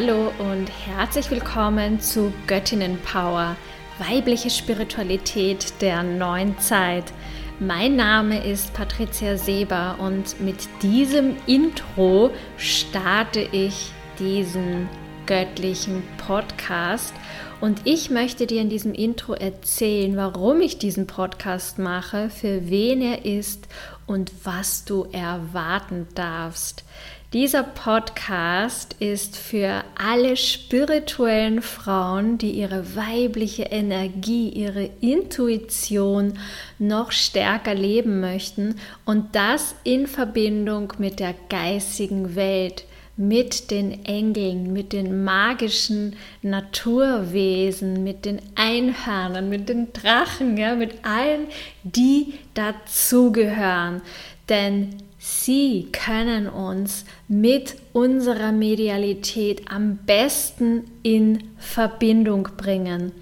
Hallo 0.00 0.30
und 0.38 0.70
herzlich 0.86 1.28
willkommen 1.28 2.00
zu 2.00 2.32
Göttinnen 2.46 3.00
Power, 3.00 3.56
weibliche 3.98 4.48
Spiritualität 4.48 5.72
der 5.80 6.04
neuen 6.04 6.56
Zeit. 6.60 7.12
Mein 7.58 7.96
Name 7.96 8.44
ist 8.44 8.72
Patricia 8.74 9.36
Seber 9.36 9.96
und 9.98 10.40
mit 10.40 10.68
diesem 10.82 11.34
Intro 11.48 12.30
starte 12.56 13.40
ich 13.50 13.90
diesen 14.20 14.88
göttlichen 15.26 16.04
Podcast. 16.16 17.12
Und 17.60 17.80
ich 17.84 18.08
möchte 18.08 18.46
dir 18.46 18.60
in 18.60 18.70
diesem 18.70 18.94
Intro 18.94 19.34
erzählen, 19.34 20.16
warum 20.16 20.60
ich 20.60 20.78
diesen 20.78 21.08
Podcast 21.08 21.80
mache, 21.80 22.30
für 22.30 22.70
wen 22.70 23.02
er 23.02 23.24
ist 23.24 23.66
und 24.06 24.30
was 24.44 24.84
du 24.84 25.08
erwarten 25.10 26.06
darfst. 26.14 26.84
Dieser 27.34 27.62
Podcast 27.62 28.96
ist 29.00 29.36
für 29.36 29.84
alle 29.98 30.34
spirituellen 30.34 31.60
Frauen, 31.60 32.38
die 32.38 32.52
ihre 32.52 32.96
weibliche 32.96 33.64
Energie, 33.64 34.48
ihre 34.48 34.88
Intuition 35.02 36.38
noch 36.78 37.12
stärker 37.12 37.74
leben 37.74 38.20
möchten 38.20 38.76
und 39.04 39.36
das 39.36 39.74
in 39.84 40.06
Verbindung 40.06 40.94
mit 40.96 41.20
der 41.20 41.34
geistigen 41.50 42.34
Welt, 42.34 42.86
mit 43.18 43.70
den 43.70 44.06
Engeln, 44.06 44.72
mit 44.72 44.94
den 44.94 45.22
magischen 45.22 46.16
Naturwesen, 46.40 48.04
mit 48.04 48.24
den 48.24 48.40
Einhörnern, 48.54 49.50
mit 49.50 49.68
den 49.68 49.92
Drachen, 49.92 50.56
ja, 50.56 50.74
mit 50.74 51.04
allen, 51.04 51.48
die 51.82 52.38
dazugehören. 52.54 54.00
Denn 54.48 55.07
Sie 55.18 55.88
können 55.90 56.48
uns 56.48 57.04
mit 57.26 57.74
unserer 57.92 58.52
Medialität 58.52 59.62
am 59.68 59.96
besten 60.06 60.84
in 61.02 61.50
Verbindung 61.58 62.48
bringen. 62.56 63.12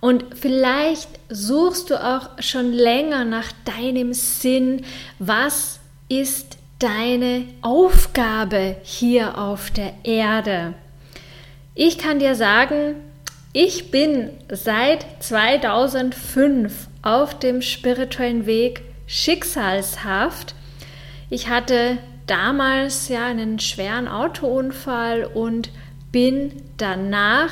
Und 0.00 0.24
vielleicht 0.36 1.08
suchst 1.28 1.90
du 1.90 1.96
auch 1.96 2.40
schon 2.40 2.72
länger 2.72 3.24
nach 3.24 3.50
deinem 3.64 4.12
Sinn. 4.12 4.84
Was 5.18 5.80
ist 6.08 6.58
deine 6.78 7.44
Aufgabe 7.60 8.76
hier 8.82 9.36
auf 9.36 9.72
der 9.72 9.94
Erde? 10.04 10.74
Ich 11.74 11.98
kann 11.98 12.20
dir 12.20 12.36
sagen, 12.36 12.94
ich 13.52 13.90
bin 13.90 14.30
seit 14.48 15.04
2005 15.20 16.88
auf 17.02 17.36
dem 17.38 17.62
spirituellen 17.62 18.46
Weg 18.46 18.82
schicksalshaft 19.06 20.54
ich 21.30 21.48
hatte 21.48 21.98
damals 22.26 23.08
ja 23.08 23.26
einen 23.26 23.58
schweren 23.58 24.08
Autounfall 24.08 25.24
und 25.24 25.70
bin 26.12 26.52
danach 26.76 27.50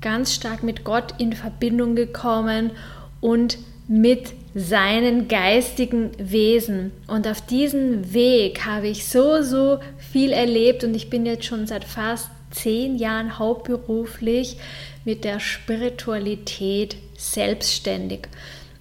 ganz 0.00 0.34
stark 0.34 0.62
mit 0.62 0.84
Gott 0.84 1.14
in 1.18 1.32
Verbindung 1.32 1.94
gekommen 1.94 2.72
und 3.20 3.58
mit 3.88 4.32
seinen 4.54 5.28
geistigen 5.28 6.10
Wesen. 6.18 6.92
Und 7.06 7.26
auf 7.26 7.40
diesem 7.40 8.12
Weg 8.12 8.66
habe 8.66 8.88
ich 8.88 9.06
so, 9.06 9.42
so 9.42 9.78
viel 9.96 10.32
erlebt 10.32 10.84
und 10.84 10.94
ich 10.94 11.08
bin 11.08 11.24
jetzt 11.24 11.44
schon 11.44 11.66
seit 11.66 11.84
fast 11.84 12.30
zehn 12.50 12.96
Jahren 12.96 13.38
hauptberuflich 13.38 14.58
mit 15.04 15.24
der 15.24 15.40
Spiritualität 15.40 16.96
selbstständig. 17.16 18.28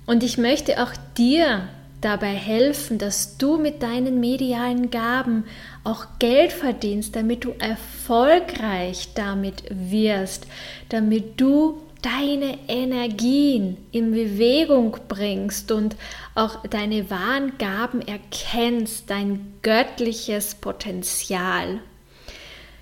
Und 0.06 0.24
ich 0.24 0.38
möchte 0.38 0.84
auch 0.84 0.92
dir 1.18 1.70
dabei 2.02 2.34
helfen, 2.34 2.98
dass 2.98 3.38
du 3.38 3.58
mit 3.58 3.84
deinen 3.84 4.20
medialen 4.20 4.90
Gaben 4.90 5.46
auch 5.84 6.06
Geld 6.20 6.52
verdienst, 6.52 7.16
damit 7.16 7.46
du 7.46 7.54
erfolgreich 7.60 9.10
damit 9.16 9.64
wirst, 9.70 10.48
damit 10.90 11.40
du 11.40 11.82
deine 12.02 12.58
Energien 12.68 13.78
in 13.92 14.12
Bewegung 14.12 14.98
bringst 15.08 15.72
und 15.72 15.96
auch 16.34 16.66
deine 16.68 17.10
wahren 17.10 17.54
Gaben 17.60 18.02
erkennst, 18.02 19.10
dein 19.10 19.54
göttliches 19.62 20.56
Potenzial. 20.56 21.80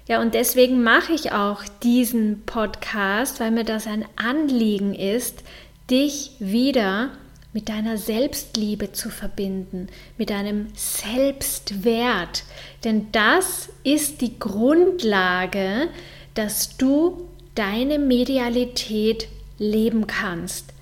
Ja, 0.07 0.21
und 0.21 0.33
deswegen 0.33 0.81
mache 0.81 1.13
ich 1.13 1.33
auch 1.33 1.63
diesen 1.83 2.43
Podcast, 2.45 3.39
weil 3.39 3.51
mir 3.51 3.65
das 3.65 3.85
ein 3.85 4.05
Anliegen 4.15 4.95
ist, 4.95 5.43
dich 5.89 6.31
wieder 6.39 7.11
mit 7.51 7.69
deiner 7.69 7.97
Selbstliebe 7.97 8.91
zu 8.91 9.09
verbinden, 9.09 9.87
mit 10.17 10.29
deinem 10.29 10.67
Selbstwert. 10.75 12.43
Denn 12.83 13.07
das 13.11 13.69
ist 13.83 14.21
die 14.21 14.37
Grundlage, 14.37 15.89
dass 16.35 16.77
du 16.77 17.27
deine 17.55 17.97
Medialität 17.99 19.27
leben 19.57 20.07
kannst. 20.07 20.73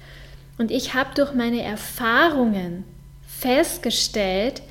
Und 0.58 0.72
ich 0.72 0.94
habe 0.94 1.12
durch 1.16 1.34
meine 1.34 1.62
Erfahrungen 1.62 2.84
festgestellt, 3.28 4.62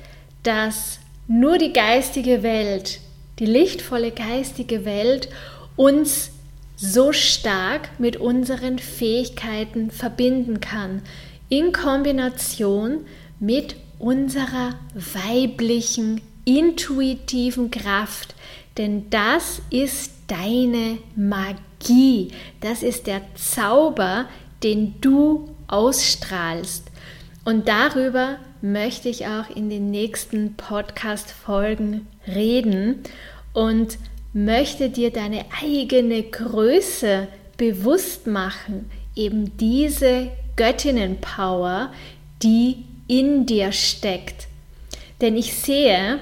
dass 0.43 0.99
nur 1.27 1.57
die 1.57 1.73
geistige 1.73 2.43
Welt, 2.43 2.99
die 3.39 3.45
lichtvolle 3.45 4.11
geistige 4.11 4.85
Welt 4.85 5.29
uns 5.75 6.31
so 6.75 7.11
stark 7.11 7.89
mit 7.99 8.17
unseren 8.17 8.77
Fähigkeiten 8.79 9.89
verbinden 9.89 10.59
kann, 10.59 11.01
in 11.49 11.71
Kombination 11.71 13.05
mit 13.39 13.75
unserer 13.99 14.75
weiblichen, 14.93 16.21
intuitiven 16.45 17.71
Kraft. 17.71 18.35
Denn 18.77 19.09
das 19.09 19.61
ist 19.69 20.11
deine 20.27 20.97
Magie. 21.15 22.31
Das 22.61 22.83
ist 22.83 23.07
der 23.07 23.21
Zauber, 23.35 24.25
den 24.63 24.95
du 25.01 25.49
ausstrahlst. 25.67 26.91
Und 27.45 27.67
darüber 27.67 28.37
möchte 28.61 29.09
ich 29.09 29.25
auch 29.25 29.49
in 29.55 29.69
den 29.69 29.89
nächsten 29.89 30.55
Podcast-Folgen 30.55 32.07
reden 32.27 33.03
und 33.53 33.97
möchte 34.33 34.89
dir 34.89 35.11
deine 35.11 35.45
eigene 35.63 36.23
Größe 36.23 37.27
bewusst 37.57 38.27
machen, 38.27 38.89
eben 39.15 39.57
diese 39.57 40.29
Göttinnenpower, 40.57 41.93
die 42.43 42.83
in 43.07 43.45
dir 43.45 43.71
steckt. 43.71 44.47
Denn 45.21 45.37
ich 45.37 45.53
sehe 45.53 46.19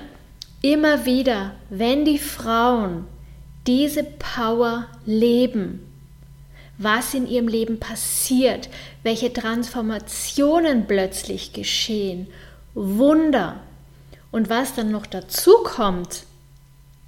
immer 0.61 1.05
wieder, 1.05 1.55
wenn 1.69 2.05
die 2.05 2.19
Frauen 2.19 3.07
diese 3.67 4.03
Power 4.03 4.87
leben, 5.05 5.81
was 6.77 7.13
in 7.13 7.27
ihrem 7.27 7.47
Leben 7.47 7.79
passiert, 7.79 8.69
welche 9.03 9.33
Transformationen 9.33 10.85
plötzlich 10.87 11.53
geschehen, 11.53 12.27
Wunder. 12.73 13.61
Und 14.31 14.49
was 14.49 14.75
dann 14.75 14.91
noch 14.91 15.05
dazu 15.05 15.63
kommt, 15.63 16.23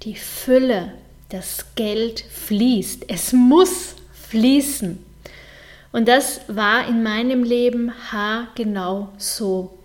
die 0.02 0.14
Fülle, 0.14 0.94
das 1.28 1.66
Geld 1.74 2.20
fließt. 2.20 3.04
Es 3.08 3.32
muss 3.34 3.96
fließen. 4.12 5.04
Und 5.92 6.08
das 6.08 6.40
war 6.48 6.86
in 6.88 7.02
meinem 7.02 7.44
Leben 7.44 7.92
haargenau 8.12 9.08
so. 9.16 9.78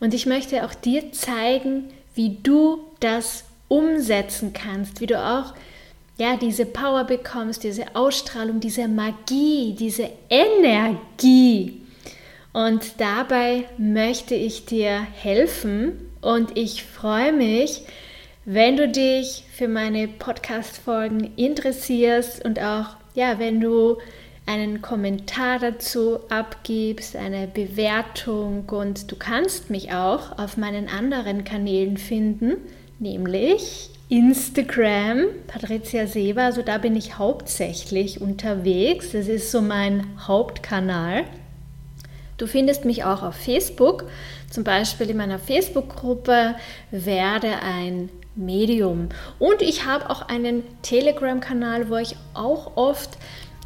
Und 0.00 0.14
ich 0.14 0.26
möchte 0.26 0.64
auch 0.64 0.74
dir 0.74 1.12
zeigen, 1.12 1.90
wie 2.14 2.38
du 2.42 2.84
das 3.00 3.44
umsetzen 3.68 4.52
kannst, 4.52 5.00
wie 5.00 5.06
du 5.06 5.18
auch 5.18 5.54
ja, 6.16 6.36
diese 6.36 6.64
Power 6.64 7.04
bekommst, 7.04 7.64
diese 7.64 7.96
Ausstrahlung, 7.96 8.60
diese 8.60 8.86
Magie, 8.86 9.74
diese 9.76 10.10
Energie. 10.30 11.80
Und 12.52 13.00
dabei 13.00 13.64
möchte 13.78 14.36
ich 14.36 14.64
dir 14.64 15.00
helfen 15.00 16.10
und 16.20 16.56
ich 16.56 16.84
freue 16.84 17.32
mich, 17.32 17.82
wenn 18.44 18.76
du 18.76 18.88
dich 18.88 19.44
für 19.52 19.66
meine 19.66 20.06
Podcast-Folgen 20.06 21.32
interessierst 21.36 22.44
und 22.44 22.60
auch, 22.60 22.96
ja, 23.14 23.38
wenn 23.38 23.60
du 23.60 23.98
einen 24.46 24.82
Kommentar 24.82 25.58
dazu 25.58 26.20
abgibst, 26.28 27.16
eine 27.16 27.46
Bewertung 27.46 28.68
und 28.68 29.10
du 29.10 29.16
kannst 29.16 29.70
mich 29.70 29.92
auch 29.92 30.38
auf 30.38 30.56
meinen 30.56 30.88
anderen 30.88 31.44
Kanälen 31.44 31.96
finden, 31.96 32.56
nämlich 32.98 33.90
Instagram, 34.10 35.24
Patricia 35.46 36.06
Seba, 36.06 36.44
also 36.44 36.62
da 36.62 36.78
bin 36.78 36.94
ich 36.94 37.18
hauptsächlich 37.18 38.20
unterwegs. 38.20 39.12
Das 39.12 39.28
ist 39.28 39.50
so 39.50 39.62
mein 39.62 40.06
Hauptkanal. 40.26 41.24
Du 42.36 42.46
findest 42.46 42.84
mich 42.84 43.04
auch 43.04 43.22
auf 43.22 43.34
Facebook, 43.36 44.04
zum 44.50 44.62
Beispiel 44.62 45.08
in 45.10 45.16
meiner 45.16 45.38
Facebook-Gruppe 45.38 46.56
Werde 46.90 47.62
ein 47.62 48.10
Medium. 48.34 49.08
Und 49.38 49.62
ich 49.62 49.86
habe 49.86 50.10
auch 50.10 50.28
einen 50.28 50.64
Telegram-Kanal, 50.82 51.88
wo 51.88 51.96
ich 51.96 52.16
auch 52.34 52.76
oft 52.76 53.16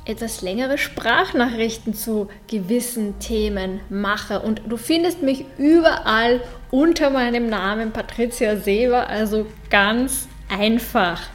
etwas 0.09 0.41
längere 0.41 0.79
Sprachnachrichten 0.79 1.95
zu 1.95 2.29
gewissen 2.49 3.19
Themen 3.19 3.81
mache. 3.91 4.41
Und 4.41 4.63
du 4.67 4.79
findest 4.79 5.23
mich 5.23 5.45
überall 5.59 6.41
unter 6.71 7.11
meinem 7.11 7.49
Namen 7.49 7.93
Patricia 7.93 8.57
Seber, 8.57 9.09
also 9.09 9.47
ganz 9.69 10.27
einfach. 10.49 11.29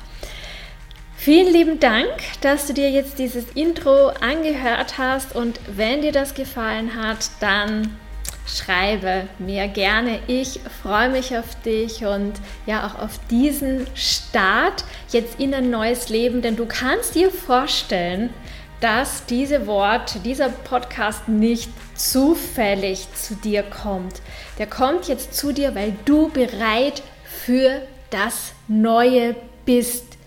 Vielen 1.15 1.53
lieben 1.53 1.79
Dank, 1.79 2.09
dass 2.41 2.67
du 2.67 2.73
dir 2.73 2.89
jetzt 2.89 3.19
dieses 3.19 3.45
Intro 3.51 4.07
angehört 4.19 4.97
hast 4.97 5.35
und 5.35 5.59
wenn 5.73 6.01
dir 6.01 6.11
das 6.11 6.33
gefallen 6.33 6.95
hat, 7.01 7.29
dann 7.39 7.97
schreibe 8.45 9.27
mir 9.39 9.67
gerne. 9.67 10.19
Ich 10.27 10.59
freue 10.81 11.09
mich 11.09 11.37
auf 11.37 11.55
dich 11.61 12.03
und 12.03 12.33
ja 12.65 12.85
auch 12.85 13.01
auf 13.01 13.19
diesen 13.29 13.87
Start 13.95 14.83
jetzt 15.11 15.39
in 15.39 15.53
ein 15.53 15.69
neues 15.69 16.09
Leben, 16.09 16.41
denn 16.41 16.55
du 16.55 16.65
kannst 16.65 17.15
dir 17.15 17.31
vorstellen, 17.31 18.31
dass 18.83 19.25
diese 19.27 19.65
Worte, 19.65 20.19
dieser 20.19 20.49
Podcast 20.49 21.29
nicht 21.29 21.71
zufällig 21.95 23.07
zu 23.15 23.33
dir 23.35 23.63
kommt. 23.63 24.21
Der 24.59 24.67
kommt 24.67 25.07
jetzt 25.07 25.33
zu 25.33 25.53
dir, 25.53 25.73
weil 25.73 25.95
du 26.03 26.27
bereit 26.27 27.01
für 27.23 27.81
das 28.09 28.51
Neue 28.67 29.37
bist. 29.63 30.17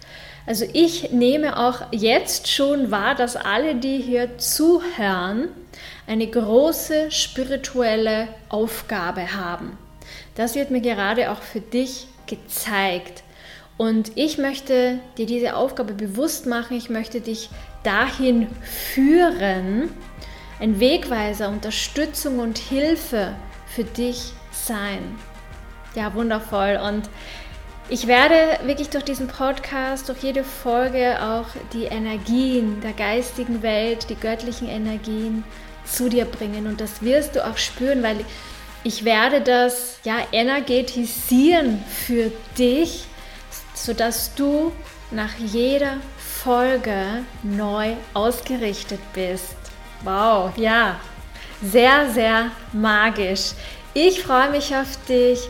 Also 0.47 0.65
ich 0.73 1.11
nehme 1.11 1.59
auch 1.59 1.93
jetzt 1.93 2.49
schon 2.49 2.91
wahr, 2.91 3.15
dass 3.15 3.37
alle, 3.37 3.75
die 3.75 3.99
hier 3.99 4.39
zuhören, 4.39 5.49
eine 6.07 6.27
große 6.27 7.11
spirituelle 7.11 8.29
Aufgabe 8.49 9.35
haben. 9.35 9.77
Das 10.35 10.55
wird 10.55 10.71
mir 10.71 10.81
gerade 10.81 11.31
auch 11.31 11.43
für 11.43 11.61
dich 11.61 12.07
gezeigt. 12.27 13.23
Und 13.77 14.13
ich 14.15 14.39
möchte 14.39 14.99
dir 15.19 15.27
diese 15.27 15.57
Aufgabe 15.57 15.93
bewusst 15.93 16.47
machen. 16.47 16.77
Ich 16.77 16.89
möchte 16.89 17.21
dich 17.21 17.51
dahin 17.83 18.49
führen, 18.95 19.91
ein 20.61 20.81
Wegweiser, 20.81 21.49
Unterstützung 21.49 22.39
und 22.39 22.59
Hilfe 22.59 23.35
für 23.67 23.85
dich 23.85 24.33
sein. 24.51 25.19
Ja, 25.95 26.15
wundervoll. 26.15 26.81
Und 26.83 27.09
ich 27.89 28.07
werde 28.07 28.59
wirklich 28.65 28.89
durch 28.89 29.05
diesen 29.05 29.29
Podcast, 29.29 30.09
durch 30.09 30.23
jede 30.23 30.43
Folge 30.43 31.23
auch 31.23 31.47
die 31.73 31.85
Energien 31.85 32.81
der 32.81 32.93
geistigen 32.93 33.63
Welt, 33.63 34.09
die 34.09 34.17
göttlichen 34.17 34.69
Energien 34.69 35.45
zu 35.85 36.09
dir 36.09 36.25
bringen. 36.25 36.67
Und 36.67 36.81
das 36.81 37.03
wirst 37.03 37.37
du 37.37 37.47
auch 37.47 37.59
spüren, 37.59 38.03
weil 38.03 38.17
ich 38.83 39.05
werde 39.05 39.41
das 39.41 39.99
ja 40.05 40.17
energetisieren 40.33 41.85
für 41.89 42.33
dich, 42.59 43.05
sodass 43.77 44.35
du 44.35 44.73
nach 45.11 45.35
jeder 45.39 45.99
Folge 46.19 47.25
neu 47.43 47.95
ausgerichtet 48.15 49.01
bist. 49.13 49.57
Wow, 50.03 50.51
ja, 50.57 50.97
sehr, 51.63 52.11
sehr 52.11 52.51
magisch. 52.73 53.53
Ich 53.95 54.23
freue 54.23 54.51
mich 54.51 54.75
auf 54.75 54.99
dich 55.09 55.41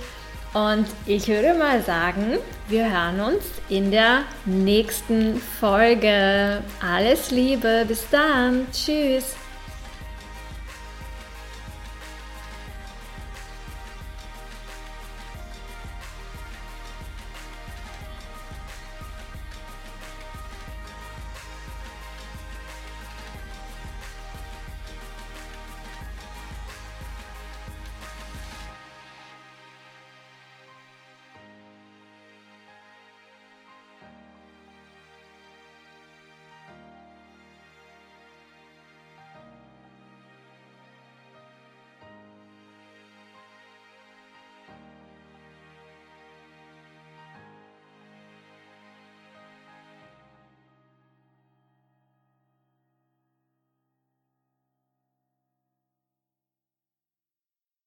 und 0.52 0.86
ich 1.06 1.26
würde 1.28 1.54
mal 1.54 1.82
sagen, 1.82 2.38
wir 2.68 2.90
hören 2.90 3.20
uns 3.20 3.44
in 3.68 3.90
der 3.90 4.22
nächsten 4.44 5.40
Folge. 5.60 6.62
Alles 6.80 7.30
Liebe, 7.30 7.84
bis 7.86 8.08
dann. 8.10 8.66
Tschüss. 8.72 9.34